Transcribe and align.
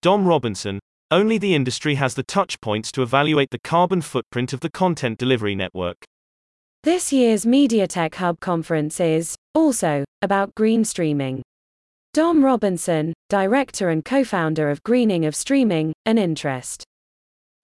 Dom 0.00 0.28
Robinson, 0.28 0.78
only 1.10 1.38
the 1.38 1.56
industry 1.56 1.96
has 1.96 2.14
the 2.14 2.22
touch 2.22 2.60
points 2.60 2.92
to 2.92 3.02
evaluate 3.02 3.50
the 3.50 3.58
carbon 3.58 4.00
footprint 4.00 4.52
of 4.52 4.60
the 4.60 4.70
content 4.70 5.18
delivery 5.18 5.56
network. 5.56 6.04
This 6.84 7.12
year's 7.12 7.44
MediaTech 7.44 8.14
Hub 8.14 8.38
conference 8.38 9.00
is, 9.00 9.34
also, 9.56 10.04
about 10.22 10.54
green 10.54 10.84
streaming. 10.84 11.42
Dom 12.14 12.44
Robinson, 12.44 13.12
director 13.28 13.88
and 13.88 14.04
co 14.04 14.22
founder 14.22 14.70
of 14.70 14.84
Greening 14.84 15.24
of 15.24 15.34
Streaming, 15.34 15.92
an 16.06 16.16
interest. 16.16 16.84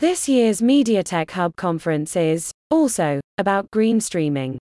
This 0.01 0.29
year's 0.29 0.61
MediaTech 0.61 1.31
Hub 1.31 1.55
conference 1.55 2.17
is, 2.17 2.51
also, 2.69 3.21
about 3.39 3.71
green 3.71 4.01
streaming. 4.01 4.59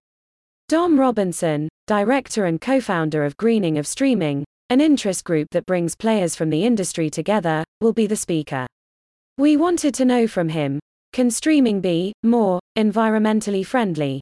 Dom 0.69 0.99
Robinson, 0.99 1.69
director 1.87 2.45
and 2.45 2.61
co 2.61 2.79
founder 2.79 3.25
of 3.25 3.35
Greening 3.37 3.79
of 3.79 3.87
Streaming, 3.87 4.45
an 4.69 4.81
interest 4.81 5.23
group 5.23 5.49
that 5.51 5.65
brings 5.65 5.95
players 5.95 6.35
from 6.35 6.49
the 6.49 6.63
industry 6.65 7.09
together, 7.09 7.62
will 7.83 7.93
be 7.93 8.07
the 8.07 8.15
speaker. 8.15 8.65
We 9.37 9.57
wanted 9.57 9.93
to 9.95 10.05
know 10.05 10.25
from 10.25 10.49
him 10.49 10.79
can 11.13 11.29
streaming 11.29 11.79
be 11.79 12.11
more 12.23 12.59
environmentally 12.75 13.63
friendly? 13.63 14.19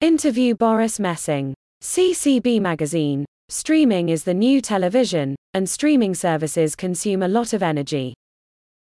Interview 0.00 0.54
Boris 0.54 0.98
Messing. 0.98 1.52
CCB 1.82 2.58
Magazine. 2.58 3.26
Streaming 3.50 4.08
is 4.08 4.24
the 4.24 4.32
new 4.32 4.62
television, 4.62 5.36
and 5.52 5.68
streaming 5.68 6.14
services 6.14 6.74
consume 6.74 7.22
a 7.22 7.28
lot 7.28 7.52
of 7.52 7.62
energy. 7.62 8.14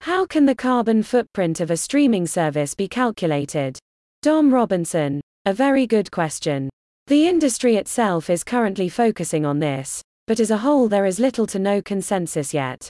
How 0.02 0.26
can 0.26 0.45
the 0.45 0.56
carbon 0.56 1.04
footprint 1.04 1.62
of 1.62 1.72
a 1.72 1.78
streaming 1.78 2.28
service 2.28 2.76
be 2.76 2.90
calculated? 2.90 3.80
Dom 4.22 4.54
Robinson. 4.54 5.22
A 5.45 5.54
very 5.54 5.88
good 5.88 6.12
question. 6.12 6.70
The 7.08 7.30
industry 7.30 7.78
itself 7.78 8.30
is 8.30 8.44
currently 8.44 8.90
focusing 8.90 9.45
on 9.45 9.59
this, 9.59 10.02
but 10.28 10.42
as 10.42 10.52
a 10.52 10.58
whole, 10.58 10.90
there 10.90 11.06
is 11.06 11.18
little 11.18 11.48
to 11.48 11.59
no 11.59 11.81
consensus 11.81 12.54
yet. 12.54 12.90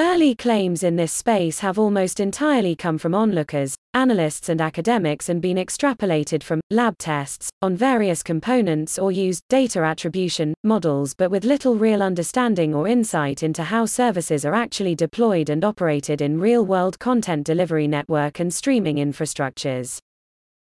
Early 0.00 0.36
claims 0.36 0.84
in 0.84 0.94
this 0.94 1.12
space 1.12 1.58
have 1.58 1.76
almost 1.76 2.20
entirely 2.20 2.76
come 2.76 2.98
from 2.98 3.16
onlookers, 3.16 3.74
analysts, 3.94 4.48
and 4.48 4.60
academics 4.60 5.28
and 5.28 5.42
been 5.42 5.56
extrapolated 5.56 6.44
from 6.44 6.60
lab 6.70 6.96
tests 6.98 7.50
on 7.62 7.74
various 7.74 8.22
components 8.22 8.96
or 8.96 9.10
used 9.10 9.42
data 9.48 9.80
attribution 9.80 10.54
models, 10.62 11.14
but 11.14 11.32
with 11.32 11.44
little 11.44 11.74
real 11.74 12.00
understanding 12.00 12.76
or 12.76 12.86
insight 12.86 13.42
into 13.42 13.64
how 13.64 13.86
services 13.86 14.44
are 14.44 14.54
actually 14.54 14.94
deployed 14.94 15.50
and 15.50 15.64
operated 15.64 16.20
in 16.20 16.38
real 16.38 16.64
world 16.64 16.96
content 17.00 17.44
delivery 17.44 17.88
network 17.88 18.38
and 18.38 18.54
streaming 18.54 18.98
infrastructures. 18.98 19.98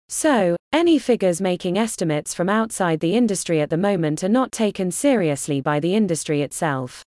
So, 0.09 0.55
any 0.73 0.97
figures 0.97 1.39
making 1.39 1.77
estimates 1.77 2.33
from 2.33 2.49
outside 2.49 3.01
the 3.01 3.15
industry 3.15 3.61
at 3.61 3.69
the 3.69 3.77
moment 3.77 4.23
are 4.23 4.29
not 4.29 4.51
taken 4.51 4.89
seriously 4.89 5.61
by 5.61 5.79
the 5.79 5.93
industry 5.93 6.41
itself. 6.41 7.03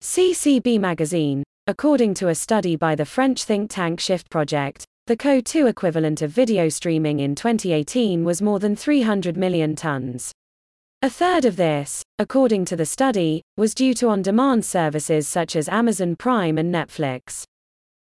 CCB 0.00 0.78
Magazine, 0.78 1.42
according 1.66 2.14
to 2.14 2.28
a 2.28 2.34
study 2.34 2.76
by 2.76 2.94
the 2.94 3.04
French 3.04 3.42
think 3.42 3.68
tank 3.68 3.98
Shift 3.98 4.30
Project, 4.30 4.84
the 5.06 5.16
CO2 5.16 5.68
equivalent 5.68 6.22
of 6.22 6.30
video 6.30 6.68
streaming 6.68 7.18
in 7.18 7.34
2018 7.34 8.24
was 8.24 8.40
more 8.40 8.60
than 8.60 8.76
300 8.76 9.36
million 9.36 9.74
tons. 9.74 10.30
A 11.02 11.10
third 11.10 11.44
of 11.44 11.56
this, 11.56 12.02
according 12.20 12.64
to 12.66 12.76
the 12.76 12.86
study, 12.86 13.42
was 13.56 13.74
due 13.74 13.92
to 13.94 14.08
on 14.08 14.22
demand 14.22 14.64
services 14.64 15.26
such 15.26 15.56
as 15.56 15.68
Amazon 15.68 16.14
Prime 16.14 16.58
and 16.58 16.72
Netflix. 16.72 17.42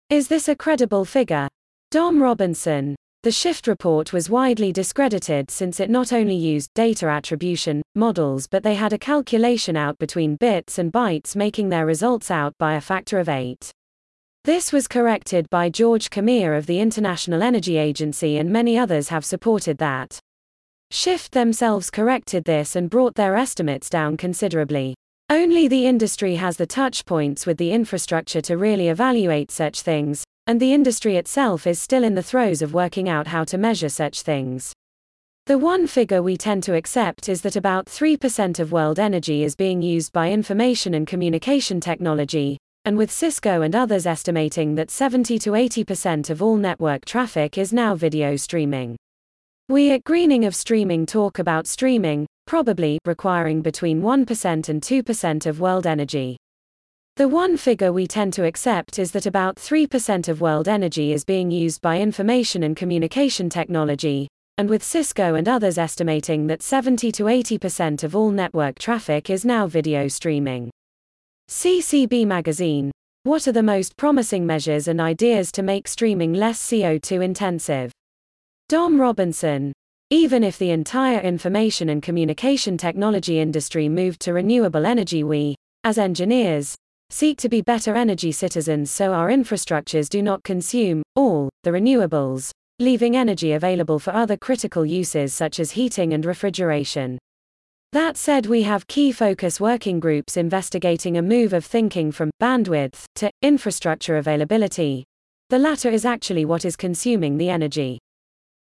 Is 0.09 0.27
this 0.27 0.47
a 0.47 0.55
credible 0.55 1.05
figure? 1.05 1.47
Dom 1.91 2.23
Robinson, 2.23 2.95
the 3.23 3.31
Shift 3.31 3.67
report 3.67 4.11
was 4.11 4.29
widely 4.29 4.73
discredited 4.73 5.49
since 5.49 5.79
it 5.79 5.89
not 5.89 6.11
only 6.11 6.35
used 6.35 6.73
data 6.73 7.07
attribution 7.07 7.81
models 7.95 8.47
but 8.47 8.63
they 8.63 8.75
had 8.75 8.91
a 8.91 8.97
calculation 8.97 9.77
out 9.77 9.97
between 9.97 10.35
bits 10.35 10.77
and 10.77 10.91
bytes 10.91 11.33
making 11.33 11.69
their 11.69 11.85
results 11.85 12.29
out 12.29 12.53
by 12.57 12.73
a 12.73 12.81
factor 12.81 13.19
of 13.19 13.29
8. 13.29 13.71
This 14.43 14.73
was 14.73 14.89
corrected 14.89 15.49
by 15.49 15.69
George 15.69 16.09
Kamiya 16.09 16.57
of 16.57 16.65
the 16.65 16.81
International 16.81 17.41
Energy 17.41 17.77
Agency 17.77 18.39
and 18.39 18.51
many 18.51 18.77
others 18.77 19.07
have 19.07 19.23
supported 19.23 19.77
that. 19.77 20.19
Shift 20.91 21.31
themselves 21.31 21.89
corrected 21.89 22.43
this 22.43 22.75
and 22.75 22.89
brought 22.89 23.15
their 23.15 23.37
estimates 23.37 23.89
down 23.89 24.17
considerably. 24.17 24.95
Only 25.29 25.69
the 25.69 25.87
industry 25.87 26.35
has 26.35 26.57
the 26.57 26.67
touch 26.67 27.05
points 27.05 27.45
with 27.45 27.57
the 27.57 27.71
infrastructure 27.71 28.41
to 28.41 28.57
really 28.57 28.89
evaluate 28.89 29.49
such 29.49 29.81
things, 29.81 30.25
and 30.47 30.59
the 30.59 30.73
industry 30.73 31.17
itself 31.17 31.65
is 31.65 31.79
still 31.79 32.03
in 32.03 32.15
the 32.15 32.23
throes 32.23 32.61
of 32.61 32.73
working 32.73 33.07
out 33.07 33.27
how 33.27 33.43
to 33.45 33.57
measure 33.57 33.89
such 33.89 34.21
things. 34.21 34.73
The 35.45 35.57
one 35.57 35.87
figure 35.87 36.21
we 36.21 36.37
tend 36.37 36.63
to 36.63 36.75
accept 36.75 37.27
is 37.29 37.41
that 37.41 37.55
about 37.55 37.85
3% 37.85 38.59
of 38.59 38.71
world 38.71 38.99
energy 38.99 39.43
is 39.43 39.55
being 39.55 39.81
used 39.81 40.11
by 40.13 40.31
information 40.31 40.93
and 40.93 41.05
communication 41.05 41.79
technology, 41.81 42.57
and 42.85 42.97
with 42.97 43.11
Cisco 43.11 43.61
and 43.61 43.75
others 43.75 44.05
estimating 44.05 44.75
that 44.75 44.91
70 44.91 45.39
to 45.39 45.51
80% 45.51 46.29
of 46.29 46.41
all 46.41 46.57
network 46.57 47.05
traffic 47.05 47.57
is 47.57 47.71
now 47.73 47.95
video 47.95 48.35
streaming. 48.35 48.97
We 49.69 49.91
at 49.91 50.03
Greening 50.03 50.43
of 50.43 50.55
Streaming 50.55 51.05
talk 51.05 51.39
about 51.39 51.67
streaming, 51.67 52.25
probably 52.45 52.99
requiring 53.05 53.61
between 53.61 54.01
1% 54.01 54.69
and 54.69 54.81
2% 54.81 55.45
of 55.45 55.59
world 55.61 55.87
energy. 55.87 56.37
The 57.15 57.27
one 57.27 57.57
figure 57.57 57.93
we 57.93 58.07
tend 58.07 58.33
to 58.33 58.43
accept 58.43 58.97
is 58.97 59.11
that 59.11 59.27
about 59.27 59.57
3% 59.57 60.27
of 60.29 60.41
world 60.41 60.67
energy 60.67 61.13
is 61.13 61.23
being 61.23 61.51
used 61.51 61.79
by 61.79 61.99
information 61.99 62.63
and 62.63 62.75
communication 62.75 63.51
technology, 63.51 64.27
and 64.57 64.67
with 64.67 64.81
Cisco 64.83 65.35
and 65.35 65.47
others 65.47 65.77
estimating 65.77 66.47
that 66.47 66.63
70 66.63 67.11
to 67.11 67.25
80% 67.25 68.03
of 68.03 68.15
all 68.15 68.31
network 68.31 68.79
traffic 68.79 69.29
is 69.29 69.45
now 69.45 69.67
video 69.67 70.07
streaming. 70.07 70.71
CCB 71.51 72.25
Magazine 72.25 72.91
What 73.25 73.47
are 73.47 73.51
the 73.51 73.61
most 73.61 73.95
promising 73.95 74.47
measures 74.47 74.87
and 74.87 74.99
ideas 74.99 75.51
to 75.51 75.61
make 75.61 75.87
streaming 75.87 76.33
less 76.33 76.59
CO2 76.59 77.23
intensive? 77.23 77.91
Dom 78.69 78.99
Robinson 78.99 79.71
Even 80.09 80.43
if 80.43 80.57
the 80.57 80.71
entire 80.71 81.19
information 81.19 81.89
and 81.89 82.01
communication 82.01 82.75
technology 82.75 83.39
industry 83.39 83.87
moved 83.87 84.19
to 84.21 84.33
renewable 84.33 84.87
energy, 84.87 85.23
we, 85.23 85.53
as 85.83 85.99
engineers, 85.99 86.75
seek 87.09 87.37
to 87.37 87.49
be 87.49 87.61
better 87.61 87.95
energy 87.95 88.31
citizens 88.31 88.91
so 88.91 89.13
our 89.13 89.29
infrastructures 89.29 90.09
do 90.09 90.21
not 90.21 90.43
consume 90.43 91.03
all 91.15 91.49
the 91.63 91.69
renewables, 91.71 92.51
leaving 92.79 93.15
energy 93.15 93.53
available 93.53 93.99
for 93.99 94.13
other 94.13 94.37
critical 94.37 94.85
uses 94.85 95.33
such 95.33 95.59
as 95.59 95.71
heating 95.71 96.13
and 96.13 96.25
refrigeration. 96.25 97.17
That 97.93 98.17
said, 98.17 98.47
we 98.47 98.63
have 98.63 98.87
key 98.87 99.11
focus 99.11 99.59
working 99.59 99.99
groups 99.99 100.35
investigating 100.35 101.17
a 101.17 101.21
move 101.21 101.53
of 101.53 101.63
thinking 101.63 102.11
from 102.11 102.31
bandwidth 102.41 103.03
to 103.15 103.29
infrastructure 103.43 104.17
availability. 104.17 105.03
The 105.49 105.59
latter 105.59 105.89
is 105.89 106.03
actually 106.03 106.45
what 106.45 106.65
is 106.65 106.75
consuming 106.75 107.37
the 107.37 107.49
energy. 107.49 107.99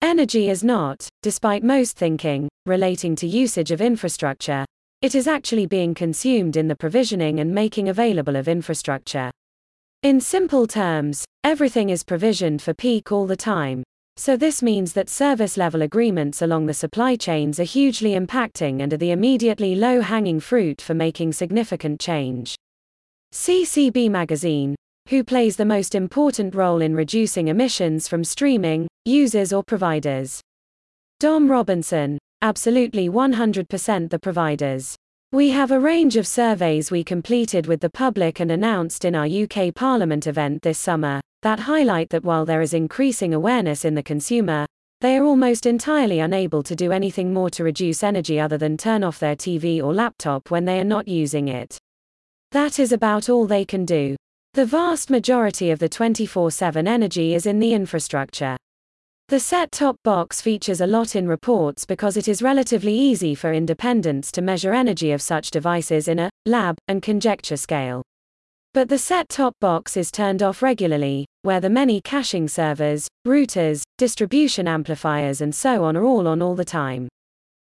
Energy 0.03 0.51
is 0.51 0.63
not, 0.63 1.09
despite 1.23 1.63
most 1.63 1.97
thinking, 1.97 2.51
relating 2.67 3.17
to 3.17 3.27
usage 3.27 3.71
of 3.71 3.81
infrastructure, 3.81 4.67
it 5.05 5.15
is 5.15 5.29
actually 5.29 5.67
being 5.67 5.93
consumed 5.93 6.57
in 6.57 6.67
the 6.67 6.75
provisioning 6.75 7.41
and 7.41 7.55
making 7.55 7.91
available 7.91 8.37
of 8.37 8.49
infrastructure. 8.49 9.31
In 10.03 10.19
simple 10.19 10.67
terms, 10.67 11.27
everything 11.45 11.91
is 11.91 12.03
provisioned 12.03 12.63
for 12.63 12.73
peak 12.73 13.13
all 13.13 13.27
the 13.27 13.37
time. 13.37 13.83
So 14.17 14.35
this 14.39 14.63
means 14.63 14.95
that 14.95 15.11
service 15.11 15.59
level 15.59 15.83
agreements 15.83 16.41
along 16.41 16.65
the 16.65 16.73
supply 16.73 17.17
chains 17.17 17.61
are 17.61 17.65
hugely 17.65 18.13
impacting 18.13 18.81
and 18.81 18.95
are 18.95 18.97
the 18.97 19.11
immediately 19.11 19.75
low 19.75 20.01
hanging 20.01 20.41
fruit 20.41 20.81
for 20.81 20.95
making 20.95 21.35
significant 21.35 22.01
change. 22.01 22.55
CCB 23.35 24.09
Magazine, 24.09 24.75
who 25.11 25.23
plays 25.23 25.57
the 25.57 25.67
most 25.67 25.95
important 25.95 26.55
role 26.55 26.81
in 26.81 26.97
reducing 26.97 27.49
emissions 27.49 28.09
from 28.09 28.25
streaming, 28.25 28.89
users 29.05 29.53
or 29.53 29.63
providers. 29.63 30.41
Dom 31.21 31.51
Robinson, 31.51 32.17
absolutely 32.45 33.09
100% 33.09 34.11
the 34.11 34.19
providers. 34.19 34.95
We 35.33 35.49
have 35.53 35.71
a 35.71 35.81
range 35.81 36.19
of 36.19 36.27
surveys 36.27 36.91
we 36.91 37.03
completed 37.03 37.67
with 37.67 37.81
the 37.81 37.89
public 37.89 38.39
and 38.39 38.51
announced 38.51 39.07
in 39.07 39.15
our 39.15 39.27
UK 39.27 39.75
Parliament 39.75 40.27
event 40.27 40.61
this 40.61 40.79
summer 40.79 41.23
that 41.41 41.61
highlight 41.61 42.11
that 42.11 42.23
while 42.23 42.45
there 42.45 42.61
is 42.61 42.75
increasing 42.75 43.33
awareness 43.33 43.87
in 43.87 43.95
the 43.95 44.03
consumer, 44.03 44.67
they 45.01 45.17
are 45.17 45.25
almost 45.25 45.65
entirely 45.65 46.21
unable 46.21 46.63
to 46.63 46.77
do 46.77 46.93
anything 46.93 47.33
more 47.33 47.49
to 47.49 47.65
reduce 47.65 48.03
energy 48.03 48.39
other 48.39 48.59
than 48.59 48.77
turn 48.77 49.03
off 49.03 49.19
their 49.19 49.37
TV 49.37 49.83
or 49.83 49.95
laptop 49.95 50.51
when 50.51 50.67
they 50.67 50.79
are 50.79 50.85
not 50.85 51.09
using 51.09 51.49
it. 51.49 51.79
That 52.53 52.79
is 52.79 52.93
about 52.93 53.31
all 53.31 53.47
they 53.47 53.65
can 53.65 53.87
do. 53.87 54.17
The 54.53 54.67
vast 54.67 55.09
majority 55.09 55.71
of 55.71 55.79
the 55.79 55.89
24 55.89 56.51
7 56.51 56.87
energy 56.87 57.35
is 57.35 57.47
in 57.47 57.59
the 57.59 57.73
infrastructure. 57.73 58.59
The 59.29 59.41
set-top 59.41 59.97
box 60.05 60.43
features 60.43 60.83
a 60.83 60.87
lot 60.87 61.17
in 61.17 61.27
reports 61.27 61.87
because 61.87 62.19
it 62.19 62.29
is 62.29 62.43
relatively 62.43 62.93
easy 62.93 63.35
for 63.35 63.55
independents 63.55 64.31
to 64.33 64.43
measure 64.43 64.75
energy 64.75 65.13
of 65.13 65.23
such 65.23 65.51
devices 65.51 66.09
in 66.09 66.19
a 66.19 66.31
lab 66.45 66.77
and 66.89 67.01
conjecture 67.01 67.57
scale. 67.57 68.03
But 68.75 68.91
the 68.91 68.99
set-top 68.99 69.55
box 69.63 69.97
is 69.97 70.11
turned 70.11 70.43
off 70.43 70.61
regularly, 70.61 71.25
where 71.41 71.59
the 71.59 71.71
many 71.71 72.03
caching 72.03 72.49
servers, 72.49 73.09
routers, 73.27 73.83
distribution 73.97 74.69
amplifiers 74.69 75.41
and 75.41 75.55
so 75.55 75.85
on 75.85 75.97
are 75.97 76.05
all 76.05 76.29
on 76.29 76.43
all 76.43 76.55
the 76.55 76.63
time. 76.63 77.09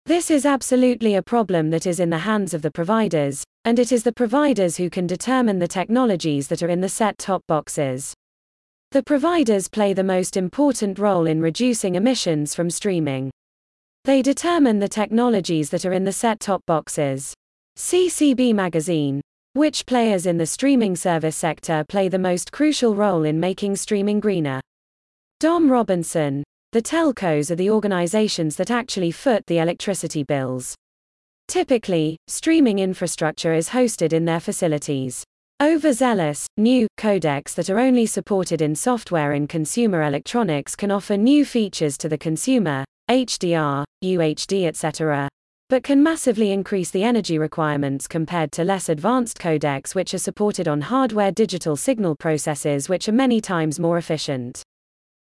This 0.06 0.30
is 0.30 0.46
absolutely 0.46 1.16
a 1.16 1.24
problem 1.24 1.72
that 1.72 1.88
is 1.88 2.00
in 2.00 2.12
the 2.12 2.19
hands 2.19 2.54
of 2.54 2.62
the 2.62 2.69
providers, 2.69 3.44
and 3.66 3.80
it 3.80 3.92
is 3.92 4.04
the 4.04 4.13
providers 4.13 4.78
who 4.78 4.92
can 4.92 5.07
determine 5.07 5.57
the 5.57 5.68
technologies 5.68 6.48
that 6.50 6.62
are 6.62 6.69
in 6.69 6.81
the 6.81 6.90
set 6.90 7.18
top 7.18 7.42
boxes. 7.48 8.13
The 8.91 9.03
providers 9.03 9.68
play 9.68 9.94
the 9.94 10.03
most 10.03 10.36
important 10.36 10.97
role 10.97 11.27
in 11.27 11.41
reducing 11.41 11.94
emissions 11.94 12.56
from 12.56 12.71
streaming. 12.71 13.30
They 14.03 14.24
determine 14.24 14.80
the 14.80 14.89
technologies 14.89 15.69
that 15.69 15.86
are 15.86 15.94
in 15.94 16.06
the 16.06 16.12
set 16.12 16.39
top 16.39 16.65
boxes. 16.65 17.36
CCB 17.77 18.56
Magazine. 18.56 19.21
Which 19.53 19.86
players 19.86 20.25
in 20.25 20.38
the 20.38 20.47
streaming 20.47 20.95
service 20.95 21.36
sector 21.36 21.86
play 21.88 22.09
the 22.09 22.18
most 22.18 22.51
crucial 22.51 22.95
role 22.95 23.25
in 23.25 23.39
making 23.39 23.75
streaming 23.75 24.19
greener? 24.19 24.59
Dom 25.39 25.71
Robinson. 25.71 26.44
The 26.71 26.81
telcos 26.81 27.51
are 27.51 27.56
the 27.56 27.69
organizations 27.69 28.56
that 28.56 28.71
actually 28.71 29.12
foot 29.12 29.45
the 29.45 29.59
electricity 29.59 30.24
bills. 30.24 30.74
Typically, 31.47 32.18
streaming 32.27 32.80
infrastructure 32.80 33.53
is 33.53 33.69
hosted 33.69 34.13
in 34.13 34.25
their 34.25 34.39
facilities. 34.39 35.24
Overzealous, 35.61 36.47
new 36.56 36.88
codecs 36.97 37.53
that 37.56 37.69
are 37.69 37.79
only 37.79 38.06
supported 38.06 38.61
in 38.61 38.73
software 38.73 39.33
in 39.33 39.45
consumer 39.45 40.03
electronics 40.03 40.73
can 40.73 40.89
offer 40.89 41.17
new 41.17 41.44
features 41.44 41.97
to 41.97 42.07
the 42.07 42.17
consumer, 42.17 42.85
HDR, 43.11 43.83
UHD, 44.01 44.67
etc., 44.67 45.27
but 45.67 45.83
can 45.83 46.01
massively 46.01 46.53
increase 46.53 46.91
the 46.91 47.03
energy 47.03 47.38
requirements 47.38 48.07
compared 48.07 48.53
to 48.53 48.63
less 48.63 48.88
advanced 48.88 49.38
codecs 49.38 49.94
which 49.94 50.13
are 50.13 50.17
supported 50.17 50.69
on 50.69 50.79
hardware 50.79 51.33
digital 51.33 51.75
signal 51.75 52.15
processes 52.15 52.88
which 52.88 53.09
are 53.09 53.12
many 53.12 53.41
times 53.41 53.81
more 53.81 53.97
efficient. 53.97 54.63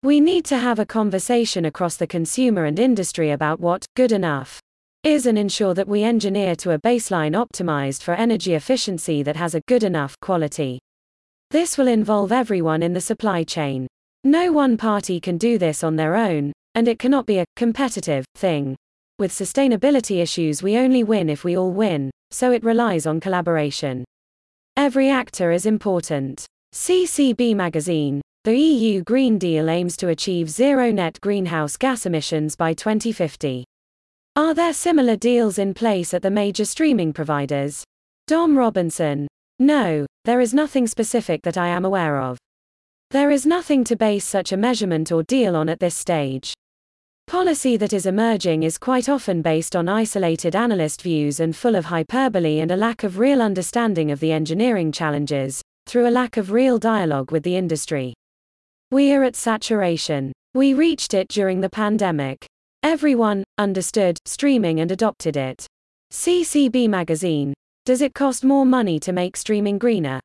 We 0.02 0.20
need 0.20 0.44
to 0.44 0.58
have 0.58 0.78
a 0.78 0.84
conversation 0.84 1.64
across 1.64 1.96
the 1.96 2.06
consumer 2.06 2.66
and 2.66 2.78
industry 2.78 3.30
about 3.30 3.60
what 3.60 3.86
good 3.96 4.12
enough 4.12 4.60
is 5.04 5.26
and 5.26 5.38
ensure 5.38 5.74
that 5.74 5.88
we 5.88 6.02
engineer 6.02 6.56
to 6.56 6.72
a 6.72 6.78
baseline 6.78 7.32
optimized 7.32 8.02
for 8.02 8.14
energy 8.14 8.54
efficiency 8.54 9.22
that 9.22 9.36
has 9.36 9.54
a 9.54 9.62
good 9.68 9.84
enough 9.84 10.18
quality. 10.20 10.80
This 11.50 11.78
will 11.78 11.88
involve 11.88 12.32
everyone 12.32 12.82
in 12.82 12.92
the 12.92 13.00
supply 13.00 13.44
chain. 13.44 13.86
No 14.24 14.50
one 14.50 14.76
party 14.76 15.20
can 15.20 15.38
do 15.38 15.56
this 15.56 15.84
on 15.84 15.96
their 15.96 16.16
own, 16.16 16.52
and 16.74 16.88
it 16.88 16.98
cannot 16.98 17.26
be 17.26 17.38
a 17.38 17.46
competitive 17.56 18.24
thing. 18.34 18.76
With 19.18 19.30
sustainability 19.30 20.20
issues, 20.20 20.62
we 20.62 20.76
only 20.76 21.04
win 21.04 21.30
if 21.30 21.44
we 21.44 21.56
all 21.56 21.70
win, 21.72 22.10
so 22.30 22.52
it 22.52 22.64
relies 22.64 23.06
on 23.06 23.20
collaboration. 23.20 24.04
Every 24.76 25.08
actor 25.08 25.52
is 25.52 25.66
important. 25.66 26.46
CCB 26.74 27.54
Magazine, 27.54 28.20
the 28.44 28.56
EU 28.56 29.02
Green 29.04 29.38
Deal 29.38 29.70
aims 29.70 29.96
to 29.98 30.08
achieve 30.08 30.50
zero 30.50 30.90
net 30.90 31.20
greenhouse 31.20 31.76
gas 31.76 32.06
emissions 32.06 32.56
by 32.56 32.74
2050. 32.74 33.64
Are 34.38 34.54
there 34.54 34.72
similar 34.72 35.16
deals 35.16 35.58
in 35.58 35.74
place 35.74 36.14
at 36.14 36.22
the 36.22 36.30
major 36.30 36.64
streaming 36.64 37.12
providers? 37.12 37.82
Dom 38.28 38.56
Robinson. 38.56 39.26
No, 39.58 40.06
there 40.26 40.40
is 40.40 40.54
nothing 40.54 40.86
specific 40.86 41.42
that 41.42 41.58
I 41.58 41.66
am 41.66 41.84
aware 41.84 42.20
of. 42.20 42.38
There 43.10 43.32
is 43.32 43.44
nothing 43.44 43.82
to 43.82 43.96
base 43.96 44.24
such 44.24 44.52
a 44.52 44.56
measurement 44.56 45.10
or 45.10 45.24
deal 45.24 45.56
on 45.56 45.68
at 45.68 45.80
this 45.80 45.96
stage. 45.96 46.54
Policy 47.26 47.76
that 47.78 47.92
is 47.92 48.06
emerging 48.06 48.62
is 48.62 48.78
quite 48.78 49.08
often 49.08 49.42
based 49.42 49.74
on 49.74 49.88
isolated 49.88 50.54
analyst 50.54 51.02
views 51.02 51.40
and 51.40 51.56
full 51.56 51.74
of 51.74 51.86
hyperbole 51.86 52.60
and 52.60 52.70
a 52.70 52.76
lack 52.76 53.02
of 53.02 53.18
real 53.18 53.42
understanding 53.42 54.12
of 54.12 54.20
the 54.20 54.30
engineering 54.30 54.92
challenges, 54.92 55.60
through 55.86 56.06
a 56.06 56.14
lack 56.14 56.36
of 56.36 56.52
real 56.52 56.78
dialogue 56.78 57.32
with 57.32 57.42
the 57.42 57.56
industry. 57.56 58.14
We 58.92 59.12
are 59.14 59.24
at 59.24 59.34
saturation. 59.34 60.30
We 60.54 60.74
reached 60.74 61.12
it 61.12 61.26
during 61.26 61.60
the 61.60 61.68
pandemic. 61.68 62.46
Everyone 62.90 63.44
understood 63.58 64.16
streaming 64.24 64.80
and 64.80 64.90
adopted 64.90 65.36
it. 65.36 65.66
CCB 66.10 66.88
Magazine. 66.88 67.52
Does 67.84 68.00
it 68.00 68.14
cost 68.14 68.46
more 68.46 68.64
money 68.64 68.98
to 69.00 69.12
make 69.12 69.36
streaming 69.36 69.76
greener? 69.76 70.20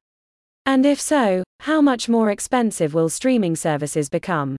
And 0.66 0.86
if 0.86 1.02
so, 1.02 1.44
how 1.60 1.82
much 1.82 2.08
more 2.08 2.32
expensive 2.32 2.94
will 2.94 3.10
streaming 3.10 3.58
services 3.58 4.08
become? 4.08 4.56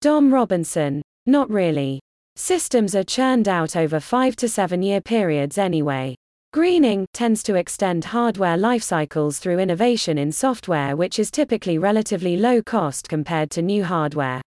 Dom 0.00 0.34
Robinson. 0.34 1.02
Not 1.24 1.48
really. 1.48 2.00
Systems 2.34 2.96
are 2.96 3.04
churned 3.04 3.46
out 3.46 3.76
over 3.76 4.00
5 4.00 4.34
to 4.34 4.48
7 4.48 4.82
year 4.82 5.00
periods 5.00 5.56
anyway. 5.56 6.16
Greening 6.52 7.06
tends 7.14 7.44
to 7.44 7.54
extend 7.54 8.06
hardware 8.06 8.56
life 8.56 8.82
cycles 8.82 9.38
through 9.38 9.60
innovation 9.60 10.18
in 10.18 10.32
software, 10.32 10.96
which 10.96 11.20
is 11.20 11.30
typically 11.30 11.78
relatively 11.78 12.36
low 12.36 12.60
cost 12.60 13.08
compared 13.08 13.52
to 13.52 13.62
new 13.62 13.84
hardware. 13.84 14.42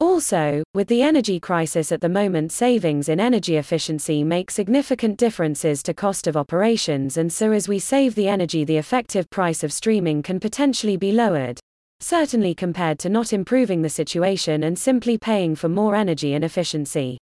Also, 0.00 0.62
with 0.74 0.86
the 0.86 1.02
energy 1.02 1.40
crisis 1.40 1.90
at 1.90 2.00
the 2.00 2.08
moment, 2.08 2.52
savings 2.52 3.08
in 3.08 3.18
energy 3.18 3.56
efficiency 3.56 4.22
make 4.22 4.48
significant 4.48 5.16
differences 5.18 5.82
to 5.82 5.92
cost 5.92 6.28
of 6.28 6.36
operations, 6.36 7.16
and 7.16 7.32
so 7.32 7.50
as 7.50 7.66
we 7.66 7.80
save 7.80 8.14
the 8.14 8.28
energy, 8.28 8.64
the 8.64 8.76
effective 8.76 9.28
price 9.30 9.64
of 9.64 9.72
streaming 9.72 10.22
can 10.22 10.38
potentially 10.38 10.96
be 10.96 11.10
lowered. 11.10 11.58
Certainly 11.98 12.54
compared 12.54 13.00
to 13.00 13.08
not 13.08 13.32
improving 13.32 13.82
the 13.82 13.88
situation 13.88 14.62
and 14.62 14.78
simply 14.78 15.18
paying 15.18 15.56
for 15.56 15.68
more 15.68 15.96
energy 15.96 16.34
and 16.34 16.44
efficiency. 16.44 17.18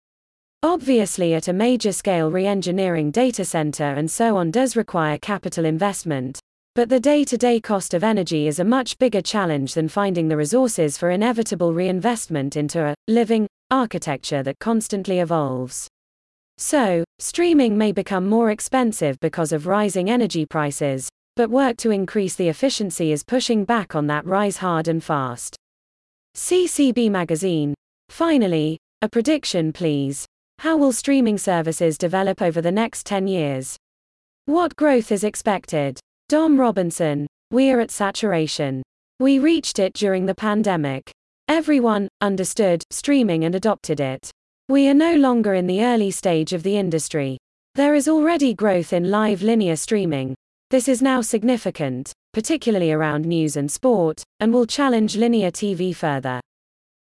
Obviously, 0.63 1.33
at 1.33 1.49
a 1.49 1.53
major 1.53 1.91
scale, 1.91 2.31
re 2.31 2.45
engineering 2.45 3.11
data 3.11 3.43
center 3.43 3.83
and 3.83 4.09
so 4.09 4.37
on 4.37 4.49
does 4.49 4.77
require 4.77 5.17
capital 5.17 5.65
investment. 5.65 6.39
But 6.73 6.87
the 6.87 7.01
day 7.01 7.25
to 7.25 7.37
day 7.37 7.59
cost 7.59 7.93
of 7.93 8.01
energy 8.01 8.47
is 8.47 8.59
a 8.59 8.63
much 8.63 8.97
bigger 8.97 9.21
challenge 9.21 9.73
than 9.73 9.89
finding 9.89 10.29
the 10.29 10.37
resources 10.37 10.97
for 10.97 11.09
inevitable 11.09 11.73
reinvestment 11.73 12.55
into 12.55 12.85
a 12.85 12.95
living 13.09 13.45
architecture 13.69 14.41
that 14.43 14.57
constantly 14.59 15.19
evolves. 15.19 15.89
So, 16.57 17.03
streaming 17.19 17.77
may 17.77 17.91
become 17.91 18.25
more 18.25 18.51
expensive 18.51 19.19
because 19.19 19.51
of 19.51 19.67
rising 19.67 20.09
energy 20.09 20.45
prices, 20.45 21.09
but 21.35 21.49
work 21.49 21.75
to 21.77 21.91
increase 21.91 22.35
the 22.35 22.47
efficiency 22.47 23.11
is 23.11 23.21
pushing 23.21 23.65
back 23.65 23.93
on 23.93 24.07
that 24.07 24.25
rise 24.25 24.55
hard 24.55 24.87
and 24.87 25.03
fast. 25.03 25.57
CCB 26.37 27.11
Magazine. 27.11 27.73
Finally, 28.07 28.77
a 29.01 29.09
prediction, 29.09 29.73
please. 29.73 30.25
How 30.59 30.77
will 30.77 30.93
streaming 30.93 31.37
services 31.37 31.97
develop 31.97 32.41
over 32.41 32.61
the 32.61 32.71
next 32.71 33.05
10 33.05 33.27
years? 33.27 33.75
What 34.45 34.77
growth 34.77 35.11
is 35.11 35.25
expected? 35.25 35.99
Dom 36.31 36.57
Robinson. 36.57 37.27
We 37.51 37.71
are 37.71 37.81
at 37.81 37.91
saturation. 37.91 38.81
We 39.19 39.39
reached 39.39 39.79
it 39.79 39.91
during 39.91 40.25
the 40.25 40.33
pandemic. 40.33 41.11
Everyone 41.49 42.07
understood 42.21 42.85
streaming 42.89 43.43
and 43.43 43.53
adopted 43.53 43.99
it. 43.99 44.31
We 44.69 44.87
are 44.87 44.93
no 44.93 45.15
longer 45.15 45.55
in 45.55 45.67
the 45.67 45.83
early 45.83 46.09
stage 46.09 46.53
of 46.53 46.63
the 46.63 46.77
industry. 46.77 47.37
There 47.75 47.95
is 47.95 48.07
already 48.07 48.53
growth 48.53 48.93
in 48.93 49.11
live 49.11 49.41
linear 49.41 49.75
streaming. 49.75 50.33
This 50.69 50.87
is 50.87 51.01
now 51.01 51.19
significant, 51.19 52.13
particularly 52.31 52.93
around 52.93 53.25
news 53.25 53.57
and 53.57 53.69
sport, 53.69 54.23
and 54.39 54.53
will 54.53 54.65
challenge 54.65 55.17
linear 55.17 55.51
TV 55.51 55.93
further. 55.93 56.39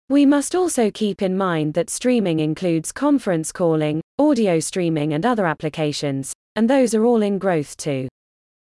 We 0.10 0.26
must 0.26 0.56
also 0.56 0.90
keep 0.90 1.22
in 1.22 1.38
mind 1.38 1.76
that 1.76 1.92
streaming 1.92 2.40
includes 2.40 2.92
conference 2.92 3.52
calling, 3.52 4.02
audio 4.18 4.60
streaming, 4.60 5.14
and 5.14 5.24
other 5.24 5.46
applications, 5.46 6.34
and 6.56 6.68
those 6.68 6.96
are 6.96 7.06
all 7.06 7.22
in 7.22 7.38
growth 7.38 7.78
too. 7.78 8.08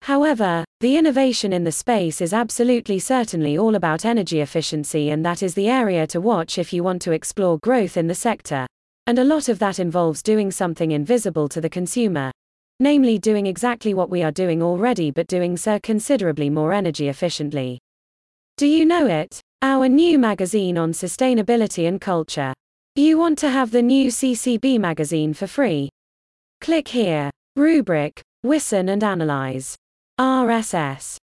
However, 0.03 0.65
the 0.81 0.97
innovation 0.97 1.53
in 1.53 1.65
the 1.65 1.73
space 1.73 2.21
is 2.21 2.33
absolutely 2.33 2.99
certainly 2.99 3.59
all 3.59 3.75
about 3.75 4.05
energy 4.05 4.41
efficiency, 4.41 5.11
and 5.11 5.25
that 5.25 5.43
is 5.43 5.55
the 5.55 5.69
area 5.69 6.07
to 6.09 6.21
watch 6.21 6.59
if 6.59 6.73
you 6.73 6.83
want 6.83 7.03
to 7.03 7.13
explore 7.13 7.59
growth 7.59 7.97
in 7.97 8.07
the 8.07 8.15
sector. 8.15 8.67
And 9.07 9.19
a 9.19 9.25
lot 9.25 9.49
of 9.49 9.59
that 9.59 9.79
involves 9.79 10.23
doing 10.23 10.51
something 10.51 10.93
invisible 10.93 11.49
to 11.51 11.61
the 11.61 11.69
consumer. 11.69 12.31
Namely, 12.79 13.19
doing 13.19 13.47
exactly 13.47 13.93
what 13.93 14.09
we 14.09 14.23
are 14.23 14.33
doing 14.33 14.63
already, 14.63 15.11
but 15.11 15.27
doing 15.27 15.57
so 15.57 15.79
considerably 15.83 16.49
more 16.49 16.73
energy 16.73 17.09
efficiently. 17.09 17.79
Do 18.57 18.67
you 18.67 18.87
know 18.87 19.07
it? 19.07 19.41
Our 19.61 19.89
new 19.89 20.19
magazine 20.19 20.79
on 20.79 20.93
sustainability 20.93 21.87
and 21.87 22.01
culture. 22.01 22.55
You 22.95 23.19
want 23.19 23.39
to 23.41 23.51
have 23.51 23.71
the 23.71 23.83
new 23.83 24.11
CCB 24.11 24.79
magazine 24.79 25.35
for 25.35 25.47
free? 25.47 25.91
Click 26.63 26.89
here. 26.89 27.31
Rubric, 27.57 28.23
Listen 28.43 28.89
and 28.89 29.05
analyze. 29.05 29.77
RSS. 30.21 31.21